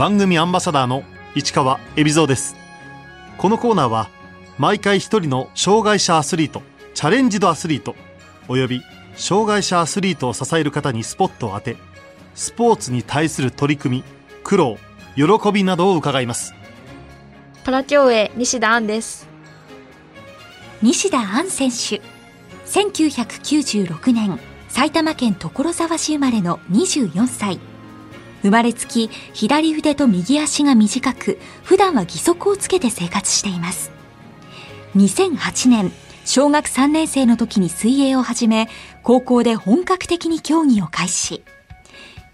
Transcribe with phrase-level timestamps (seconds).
[0.00, 1.04] 番組アンバサダーの
[1.34, 2.56] 市川恵比蔵です。
[3.36, 4.08] このコーナーは
[4.56, 6.62] 毎回一人の障害者アスリート
[6.94, 7.94] チャレンジドアスリート
[8.48, 8.80] および
[9.14, 11.76] 障害者アスリートを支える方にスポットを当て
[12.34, 14.04] スポーツに対する取り組み
[14.42, 14.78] 苦労
[15.16, 16.54] 喜びなどを伺います。
[17.64, 19.28] パラ競泳西田杏です。
[20.80, 22.00] 西田杏選手
[22.64, 24.40] 1996年
[24.70, 27.60] 埼玉県所沢市生まれの24歳
[28.42, 33.90] 生まれつき左腕と右足が短く普段は義足をつけて生活しています。
[34.96, 35.92] 2008年
[36.24, 38.68] 小学3年生の時に水泳を始め
[39.02, 41.42] 高校で本格的に競技を開始。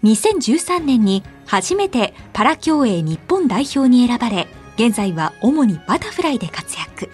[0.03, 7.09] 2013年に初めてパラ競泳日本代表に選ばれ現在は主にバタフライで活躍。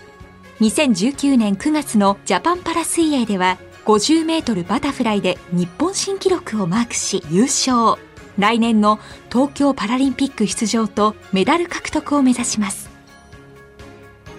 [0.60, 7.98] 2019年9月のジャパンパラ水泳では50メートルバタフライで日本新記録をマークし優勝。
[8.38, 9.00] 来年の
[9.32, 12.90] 東京パラリンピック出場とメダル獲得を目指します。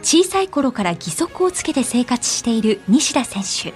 [0.03, 3.73] 小さい頃から義足をつけて生活している西田選手。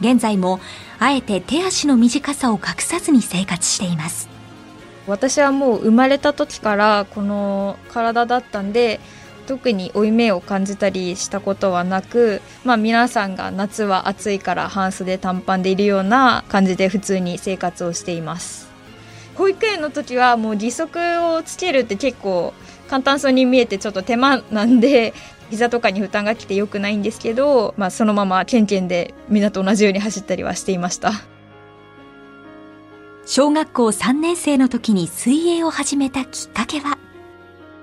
[0.00, 0.60] 現在も
[1.00, 4.28] あえて手足の短さを隠さずに生活しています。
[5.06, 9.00] 私はもう生まれた時からこの体だったんで
[9.46, 18.67] 特に負い目を感じたりしたことはなく、まあ、皆さんが夏は暑いから半袖短パンでいるような感じで普通に生活をしています。
[19.38, 20.98] 保育園の時はもう義足
[21.34, 22.52] をつけるって結構
[22.90, 25.14] 簡単そうに見えてちょっと手間なんで
[25.50, 31.12] 膝とかに負担がきて良くないんですけど、まあ、そのままケンケンでみんなと同じように走ったりはしていました。
[33.24, 36.98] 小学校3年生の時に水泳を始めたきっかけは？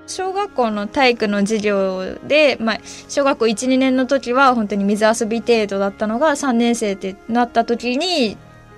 [0.08, 8.36] 小学校の体育の授業で、まあ、小学校12年の時は本当に水遊び程度だったのが3年生ってなった時に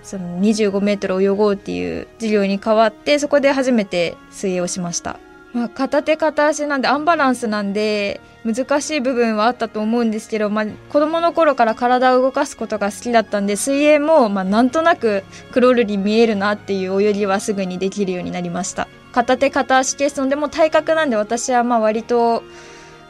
[0.08, 5.20] その25メートル泳ごうっていう授業に変わってそこで初めて水泳をしました。
[5.52, 22.42] まあ、片手片足なんでアンバランスなんで難しい部分はあったと思うんですけど、まあ、子供の頃から体を動かすことが好きだったんで水泳もまあなんとなくクロールに見えるなっていう泳ぎはすぐにできるようになりました片手片足ケースのでも体格なんで私はまあ割と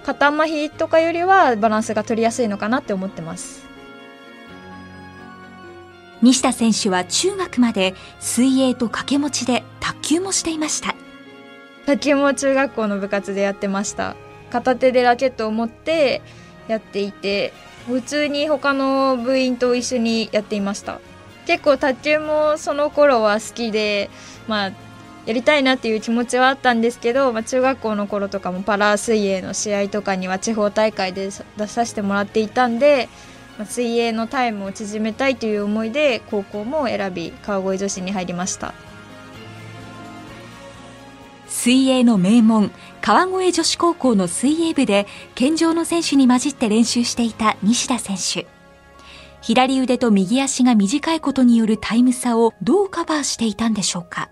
[0.04, 3.67] 肩麻痺とかよりはバランスが取りやすいのかなって思ってます
[6.20, 10.94] 西田選手は中学まで水泳と掛け持ちで卓球もしていました。
[11.86, 14.16] 卓球も中学校の部活でやってました。
[14.50, 16.22] 片手でラケットを持って
[16.66, 17.52] やっていて
[17.86, 21.00] 普通に他の部員と一緒にやっていました。
[21.46, 24.10] 結構卓球もその頃は好きで
[24.46, 24.72] まあ
[25.24, 33.10] やりたいなっていう気持ちはあったんですけど、まあ、中学校の頃とかもパラ水泳の試合とかには地方大会で出させてもらっていたんで、
[33.64, 38.74] 水泳のタイムを縮めたいという思いで高校も選び川越女子に入りました。
[41.48, 42.70] 水泳の名門
[43.00, 48.46] 川越女子高校の水泳部で健常の選手に混じって練習していた西田選手。
[49.40, 54.30] 左腕と右足が短いことによるタイム差をどうカバーしていたんでしょうか？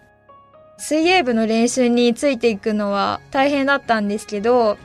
[0.79, 4.77] 水泳部の練習についていくのは大変だったんですけど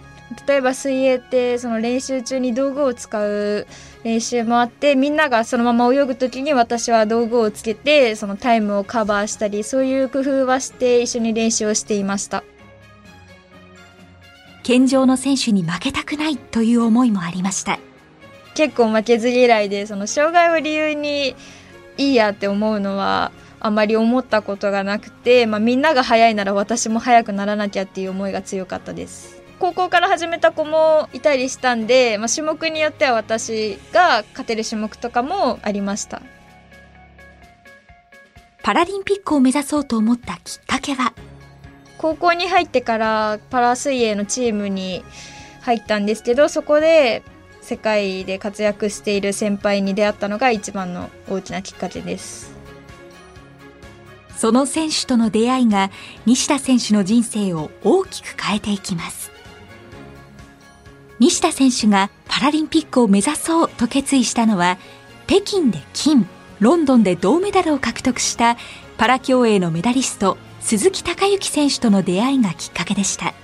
[0.48, 3.68] 例えば水泳ってその練習中に道具を使う
[4.04, 12.44] 練習もあってみんながそのまま泳ぐ時に私は道具をつけてそのタイムをカバーしたりそういう工夫はして一緒に練習をしていました。
[14.64, 17.80] 健常の選手に負けたくないという思いもありました。
[18.54, 21.36] 結構負けず嫌いでその障害を理由に
[21.98, 36.24] いいやって思うのはあまり思ったことがなくて、まあ、みんなが速いなら私も速くならなきゃっていう思いが強かったです高校から始めた子もいたりしたんで、まあ、種目によっては私が勝てる種目とかもありました。
[38.64, 41.14] パラリンピックを目指そうと思ったきっかけは？
[42.00, 45.04] 高校に入ってからパラ水泳のチームに
[45.62, 47.22] 入ったんですけどそこで
[47.62, 52.52] 世界で活躍している先輩に出会ったのが一番の大きなきっかけです。
[54.36, 55.92] その選手との出会いが
[56.26, 59.31] 西田選手の人生を大きく変えていきます
[61.22, 64.80] 西田選手がパラリンピックを目指そうと決意したのは
[65.28, 66.28] 北京で金
[66.60, 68.58] ロンドンで銅メダルを獲得した
[68.98, 73.36] パラ競泳のメダリスト鈴木孝之選手との出会いがきっかけでした。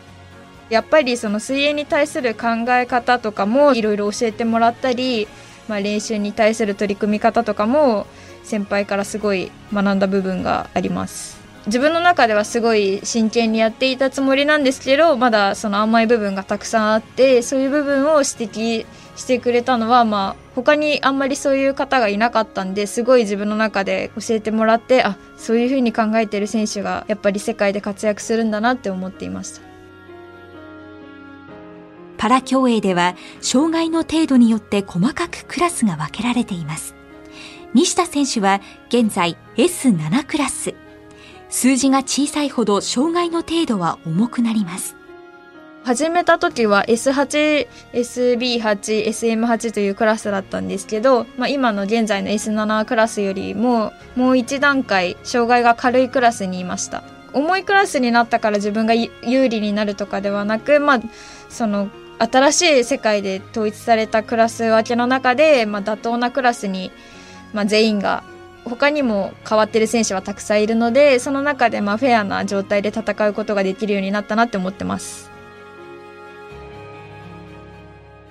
[0.71, 5.27] やっぱりその水泳に対する考え方とかもいろいろ教えてもらったり、
[5.67, 8.07] まあ、練習に対する取り組み方とかも
[8.43, 11.36] 先輩からすごい学んだ部分があります。
[11.67, 18.85] 自分の中ではすごい真剣にやっていたつもりなんですけどまだその甘い部分がたくさんあってそういう部分を指摘
[19.17, 29.67] してくれたのはまあ他にあんまりそういう方がいなかったんですごい自分の中で教えてもらってあそういうふうに考えてる選手がやっぱり世界で活躍するんだなって思っていました。
[32.17, 36.95] パラ競泳では障害の程度によって細かくクラスが分けられています。
[37.73, 40.86] 西田選手は現在 S7 クラス。
[41.49, 44.95] 数字が小さいほど障害の程度は重くなります。
[45.83, 57.03] 始めた時は S8、SB8、SM8 というクラスだったんですけど、まあ、今の現在の S7 クラスよりももう一段階障害が軽いクラスにいました。
[57.31, 59.09] 重いクラスになったから自分が有
[59.47, 60.99] 利になるとかではなく、まあ、
[61.49, 61.89] その
[62.19, 66.91] 新しい世界で統一されたクラス分けの中で、まあ、妥当なクラスに、
[67.53, 68.23] まあ、全員が
[68.67, 75.29] 他にも変わってる選手はたくさんいるのでその中でまあフェアな状態で戦うことができるようになったなって思ってます。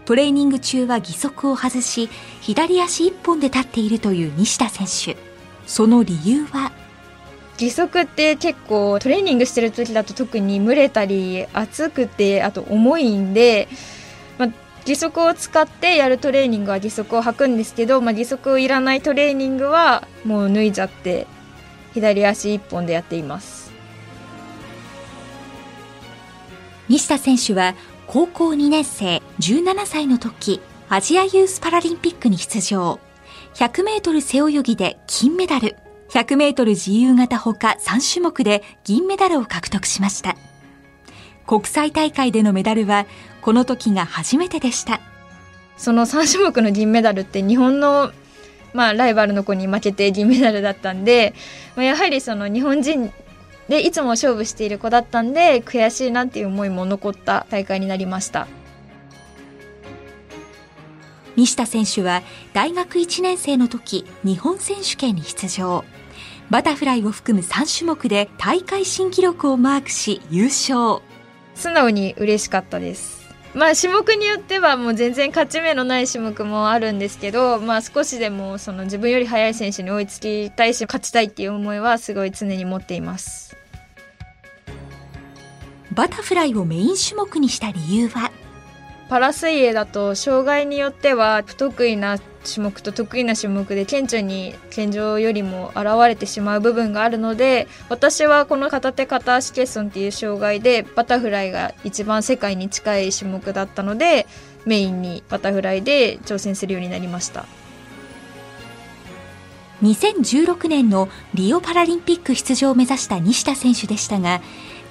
[0.04, 2.08] トレーニング中は義足を外し
[2.40, 5.20] 左足一本で立っているという西田選手。
[5.66, 6.70] その理由は？
[7.58, 13.66] 義足って結構トレーニングしてる時だと特に蒸れたり熱くてあと重いんで、
[14.38, 14.48] まあ、
[14.86, 21.26] 義足を使ってやるトレーニングは義足を履くんですけど、まあ、義足いらないトレーニングはもう脱いじゃって
[21.92, 23.72] 左足一本でやっています。
[26.88, 27.74] 西田選手は
[28.06, 33.00] 高校2年生17歳の時アジアユースパラリンピックに出場。
[33.54, 35.76] 100メートル背泳ぎで金メダル。
[36.10, 40.36] 100メートル自由形ほか3種目で銀メダルを獲得しました。
[41.46, 43.06] 国際大会でのメダルは
[43.46, 45.00] この時が初めてでした。
[45.76, 48.10] その3種目の銀メダルって日本の
[48.74, 51.32] まあ、ライバルの子に負けて銀メダルだったんで、
[51.76, 53.12] まあ、やはりその日本人
[53.68, 58.48] でいつも勝負している子だったんで悔しいなっていう思いも残った大会になりました。
[61.36, 62.22] 西田選手は
[62.52, 65.84] 大学1年生の時日本選手権に出場。
[66.50, 71.00] バタフライを含む3種目で大会新記録をマークし優勝。
[71.54, 73.15] 素直に嬉しかったです
[73.56, 83.56] まあ種目によってはもう全然勝ち目のない種目もあるんですけど、まあ少しでもその自分より速い選手に追いつきたいし勝ちたいっていう思いはすごい常に持っています。
[85.90, 88.30] バタフライをメイン種目にした理由は？
[89.08, 104.26] パラ水泳だと障害によっては不得意な種目と得意な種目で顕著に健常よりも現れてしまう部分があるので私はこの片手片足欠損っていう障害でバタフライが一番世界に近い種目だったので
[104.64, 107.46] メインにバタフライで挑戦するようになりました。
[109.82, 114.40] 2016年のリオパラリンピック出場を目指した西田選手でしたが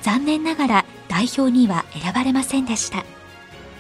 [0.04, 3.15] 残念ながら代表には選ばれませんでした。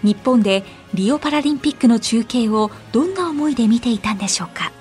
[0.05, 0.63] 日本で
[0.93, 4.71] リオパラリンピックの中継をどんな思いで見ていたんでしょうか？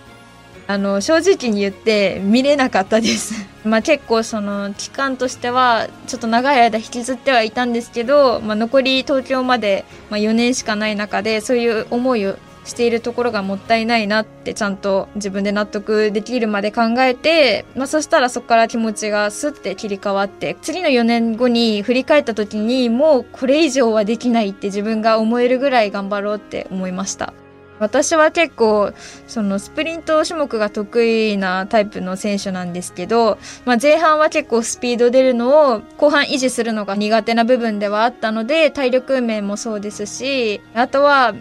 [0.66, 3.34] あの正直に言って見れなかったです。
[3.64, 27.34] まあ結構その期間としてはちょっと長い間引きずってはいたんですけど、まあ、残り東京まで、まあ、4年しかない中でそういう思いをしているところがもったいないなってちゃんと自分で納得できるまで考えて、まあ、そしたらそこから気持ちがスッて切り替わって次の4年後に振り返った時にもうこれ以上はできないって自分が思えるぐらい頑張ろうって思いました。
[27.80, 28.92] 私は結構
[29.26, 41.34] そのスプリント種目が得意なタイプの選手なんですけど、まあ、前半は結構スピード出るのを後半維持するのが苦手な部分ではあったので体力面もそうですしあとは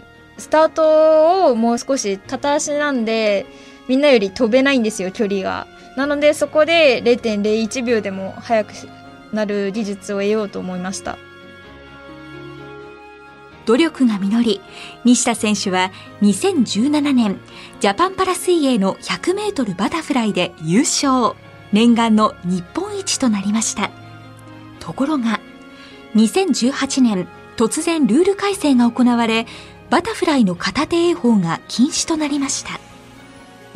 [0.43, 3.45] スタートをもう少し片足なんで
[3.87, 5.67] みんなより飛べないんですよ距離が。
[5.95, 8.73] なのでそこで0.01秒でも速く
[9.31, 11.17] なる技術を得ようと思いました。
[13.65, 14.61] 努力が実り
[15.05, 17.39] 西田選手は2017年
[17.79, 21.35] ジャパンパラ水泳の 100m バタフライで優勝。
[21.71, 23.89] 念願の日本一となりました。
[24.81, 25.39] ところが
[26.15, 29.45] 2018年突然ルール改正が行われ
[29.93, 32.79] バタフライの片手泳法が禁止となりました。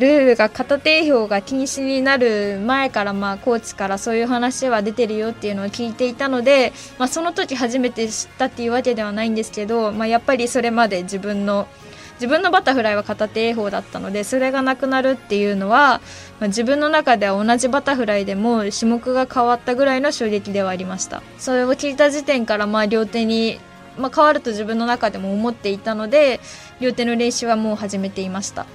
[0.00, 11.68] ルールが片手泳法が禁止になる前からまあコーチからそういう話は出てるよっていうのを聞いていたので、まあ、その時初めて知ったっていうわけではないんですけど、まあ、やっぱりそれまで自分の
[12.14, 16.00] 自分のバタフライは片手泳法だったのでそれがなくなるっていうのは、
[16.40, 21.22] まあ、自分の中では同じバタフライでも種目が変わったぐらいの衝撃ではありました。
[21.38, 23.60] それを聞いた時点からまあ両手に
[23.98, 26.40] まあ、変わると自分の中でも思っていたので
[26.80, 28.66] 両手の練習はもう始めていました。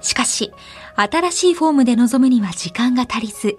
[0.00, 0.52] しかし
[0.94, 3.56] 新しいフォームで臨むには時間が足りず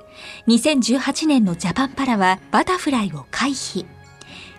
[0.48, 3.86] 2018年のジャパンパラはバタフライを回避。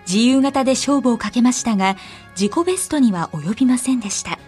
[0.07, 1.95] 自由形で勝負をかけましたが
[2.39, 4.39] 自己ベストには及びませんでした。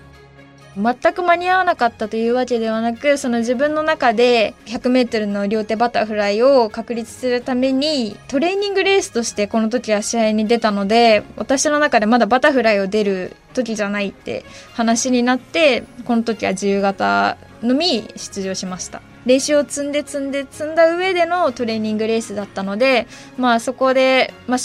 [0.75, 19.01] 全く間に合わなかったというわけではなくその自分の中で 100m の両手バタフライを確立するためにトレーニングレースとしてこの時は試合に出たので私の中でまだバタフライを出る時じゃないって話になってこの時は自由形のみ出場しました。
[19.25, 24.57] 練習を積んで積んで積んだ上でのトレーニングレースだったのでまあそこで、まあ、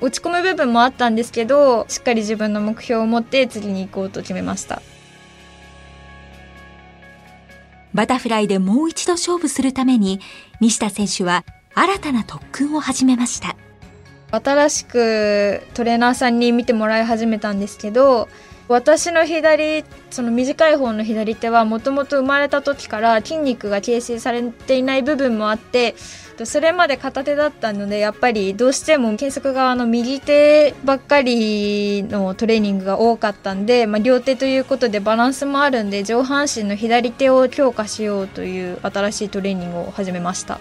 [0.00, 4.82] 落ち込む部分もあったんですけどしっかり自分の目標を持って次に行こうと決めました。
[7.94, 10.20] バタフライでもう一度勝負するために
[10.60, 13.56] 西田選手は新たな特訓を始めました。
[14.30, 18.28] 新しくトレーナーさんに見てもらい始めたんですけど
[18.68, 25.94] 私の左その短い方の左手はもともと生まれた時から筋肉が形成されていない部分もあって
[26.44, 40.60] それまで片手だったのでやっぱりどうしても検索側の右手ばっかりのトレーニングが多かったんで、まあ、両手ということでバランスもあるんで上半身の左手を強化しようという新しいトレーニングを始めました。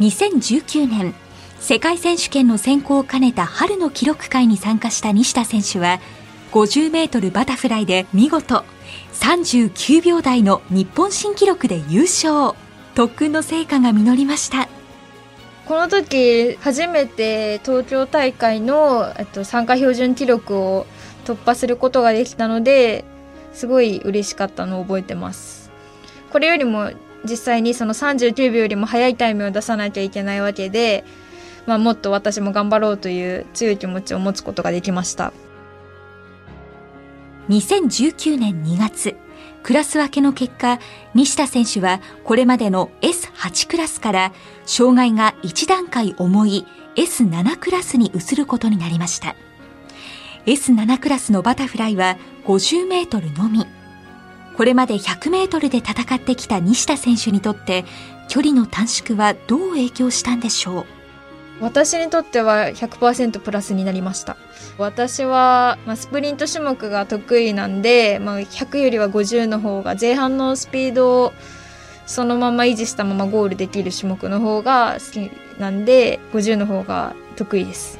[0.00, 1.14] 2019年
[1.60, 6.00] 世界選手権の選考を兼ねた春の記録会に参加した西田選手は
[6.52, 8.64] 50メートルバタフライで見事
[9.12, 12.56] 39秒台の日本新記録で優勝。
[12.94, 14.68] 特訓の成果が実りました。
[15.66, 20.86] この時初めて東京大会の、えっと、参加標準記録を
[21.24, 23.04] 突破することができたので
[23.52, 25.70] すごい嬉しかったのを覚えてます。
[26.32, 26.90] これよりも
[27.24, 31.04] 実際にその39秒よりも速いタイムを出さなきゃいけないわけで
[31.70, 35.32] まあ、もっと私も頑張ろうという強い気持ちを持つことができました。
[37.48, 39.14] 2019年2月
[39.62, 40.80] クラス分けの結果
[41.14, 44.32] 西田選手はこれまでの S8 クラスから
[44.66, 49.36] 障害が1段階重い S7 クラスに移ることになりました。
[50.46, 53.64] S7 クラスのバタフライは50メートルのみ。
[54.56, 57.84] これまで100メートルで戦ってきた西田選手にとって
[58.28, 60.99] 距離の短縮はどう影響したんでしょう？
[61.60, 64.36] 私にとっては100%プラスになりました。
[64.78, 71.32] 私は、まあ、スプリント種目が得意なんで、まあ、100よりは50の方が前半のスピードを
[72.06, 77.98] そのまま維持したままゴールできる種目の方が好きなんで50の方が得意です。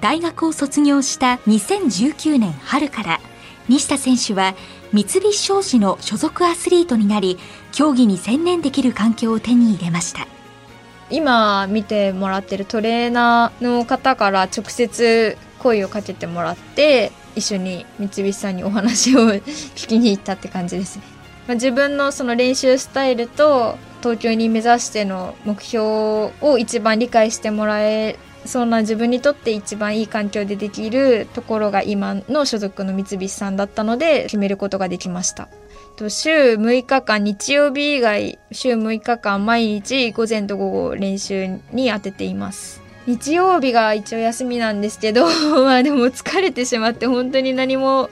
[0.00, 3.20] 大学を卒業した2019年春から
[3.68, 4.54] 西田選手は
[4.92, 7.38] 三菱商事の所属アスリートになり
[7.70, 10.26] 競技に専念できる環境を手に入れました。
[11.12, 21.04] 今見てもらってるトレーナーの方から直接声をかけてもらって一緒に三菱さんにお話を聞きに行ったって感じですね。
[21.46, 25.84] まあ、自分のその練習スタイルと東京に目指しての目標
[26.40, 35.48] を一番理解してもらえそんな自分にとって一番いい環境でできるところが今の所属の三菱さんだったので決めることができました。
[36.10, 42.82] 週6日間日曜日以外週6日間毎日午前と午後練習に当てています。
[43.06, 45.26] 日曜日が一応休みなんですけど
[45.64, 48.10] まあでも疲れてしまって本当に何も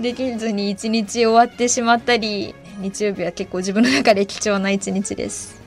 [0.00, 5.60] できずに一日終わってしまったり日曜日は結構自分の中で貴重な一日です。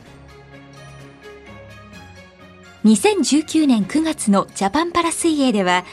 [2.85, 5.85] 2019年9月のジャパンパラ水泳では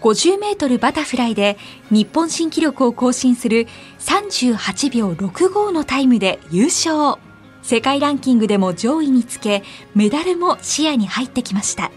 [0.00, 1.58] 50メートルバタフライで
[1.90, 3.66] 日本新記録を更新する
[3.98, 7.20] 38秒65のタイムで優勝。
[7.62, 9.62] 世界ランキングでも上位につけ、
[9.94, 11.90] メダルも視野に入ってきました。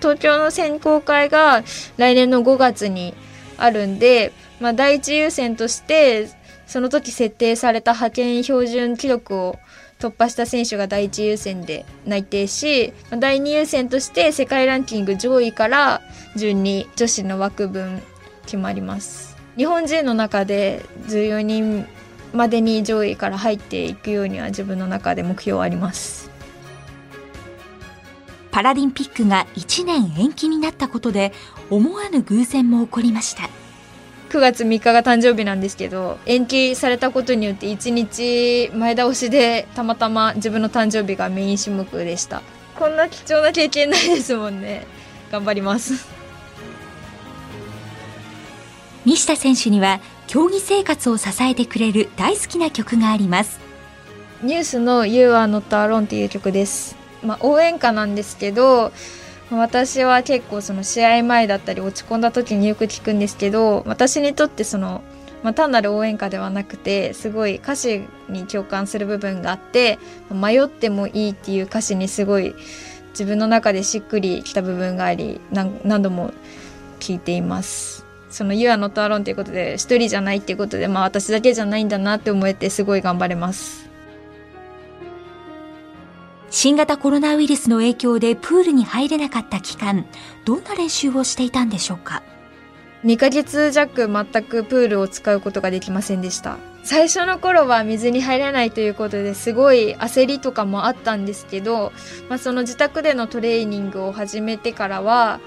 [0.00, 1.64] 東京の選考会が
[1.96, 3.14] 来年の5月に
[3.56, 6.28] あるんで、まあ、第一優先として
[6.66, 9.58] その時設定された派遣標準記録を
[10.02, 16.02] 突破した選手が第一優先で内定し第二優先として世界ランキング上位から
[16.34, 18.02] 順に女子の枠分
[18.44, 19.36] 決まります。
[19.56, 21.86] 日本人の中で14人
[22.32, 26.32] までに上位から入っていくようには自分の中で目標はあります。
[28.50, 31.32] パラリンピックが1年延期になったことで
[31.70, 33.61] 思わぬ偶然も起こりました。
[34.32, 42.40] 9月3日が誕生日なんですけど延期されたことによって1日前倒しでたまたま自分の誕生日がメイン種目でした。
[42.78, 44.86] こんな貴重な経験ないですもんね。
[45.30, 46.08] 頑張ります。
[49.04, 53.60] 西田選手には競技生活を支えてくれる大好きな曲があります。
[54.42, 56.96] ニュースの You are not alone っていう曲です。
[57.22, 58.92] まあ応援歌なんですけど
[59.58, 65.02] 私は結構その試合前だったり落ち込んだ時によく聞くんですけど私にとってその、
[65.42, 69.98] まあ、単なる応援歌ではなくてすごい歌詞に共感する部分があって
[70.30, 72.54] 迷ってもいいっていう歌詞にすごい
[73.10, 76.32] 自分の中でしっくりきた部分があり何度も
[77.00, 78.06] 聞いています。
[78.30, 83.91] その「You are not alone」ということで一人じゃないっていうことでまあ私だけじゃないんだなって思えてすごい頑張れます。
[86.54, 90.04] 新型コロナウイルスの影響でプールに入れなかった期間
[90.44, 92.22] どんな練習をしていたんでしょうか
[93.04, 96.58] ？2ヶ月弱全くプールを使うことができませんでした。
[96.84, 101.90] 最初の頃は水に入れないということですごい焦りとかもあったんですけど、
[102.28, 105.40] まあ、その自宅でのトレーニングを始めてからは、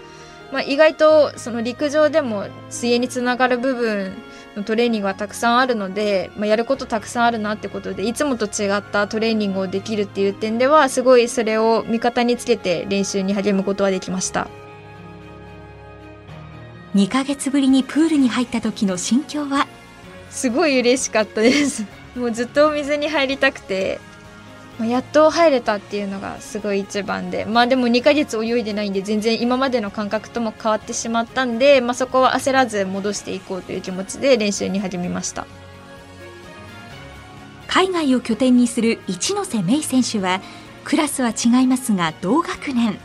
[0.51, 4.15] まあ、意外とその陸上でも水泳につながる部分
[4.55, 14.47] のトレーニングはたくさんあるので、まあ、やることたくさんあるなってことでいつもと違ったトレーニングをできるっていう点ではすごいそれを味方につけて練習に励むことはできました。
[16.95, 19.67] 2ヶ月ぶりにプールに入った時の心境は？
[20.29, 21.85] すごい嬉しかったです
[22.15, 23.99] もうずっとお水に入りたくて
[24.81, 35.47] やっと入れたっていうのがすごい一番でまあでも2ヶ月泳いでないんで全然今までの感覚とも変わってしまったんで、まあ、そこは焦らず戻していこうという気持ちで練習に始めました。
[37.67, 40.41] 海外を拠点にする一ノ瀬芽衣選手は
[40.83, 42.97] クラスは違いますが同学年。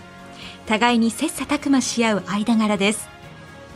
[0.70, 3.08] 互いに切磋琢磨し合う間柄です。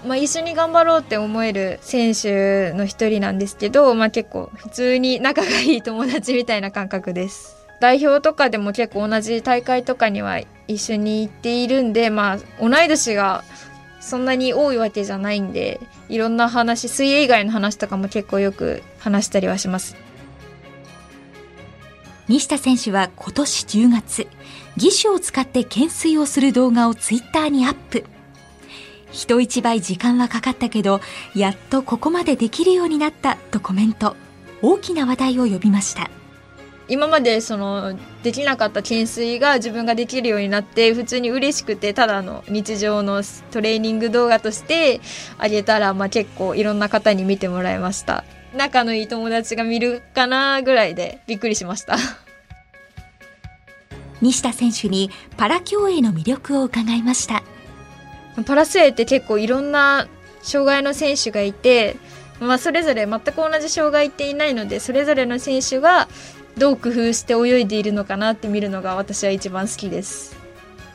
[0.07, 7.64] まあ、一緒に頑張ろうって思える選手の一人なんですけど、まあ、結構普通に仲がいい友達みたいな感覚です。
[7.85, 13.45] 代表とかでも結構同じ大会とかには一緒に行っているんで、まあ、同い年が
[14.01, 19.97] そんなに多いわけじゃないんでいろんな話水泳以外の話とかも結構よく話したりはします。
[22.27, 24.29] 西田選手は今年10月
[24.79, 28.07] 義手を使って懸垂をする動画をツイッターにアップ。
[29.13, 31.03] 人一倍時間はかかったけど
[31.35, 34.17] やっとここまでできるようになったとコメント。
[34.63, 36.11] 大きな話題を呼びました。
[36.89, 45.01] 今までそのできなかった懸垂が自分ができるようになって普通に嬉しくてただの日常のトレーニング動画として
[45.39, 48.25] あげたら、まあ、結構いろんな方に見てもらいました。
[48.55, 51.97] 仲のいい友達が見るかなぐらいでびっくりしました。
[54.21, 57.43] 西田選手にパラ競泳の魅力を伺いました。
[58.47, 60.07] パラスエって結構いろんな
[60.43, 61.97] 障害の選手がいて、
[62.41, 66.09] まあ、それぞれ全く同じ障害っていないのでそれぞれの選手が
[66.57, 70.37] どう工夫して泳いでいるのかなって見るのが私は一番好きです。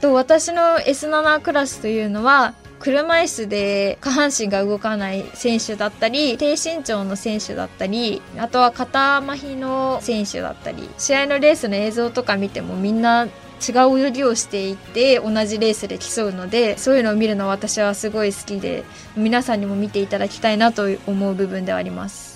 [0.02, 18.86] と私の S7 クラスというのは車椅子で下半身が動かない選手だったり低身長の選手だったりあとは肩麻痺の選手だったり試合のレースの映像とか見てもみんな違う泳ぎをしていて同じレースで競うのでそういうのを見るのは私はすごい好きで
[19.18, 22.29] 皆さんにも見ていただきたいなと思う部分ではあります。